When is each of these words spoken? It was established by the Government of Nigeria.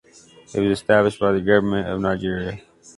It 0.55 0.59
was 0.59 0.71
established 0.79 1.19
by 1.19 1.31
the 1.31 1.41
Government 1.41 1.87
of 1.87 2.01
Nigeria. 2.01 2.59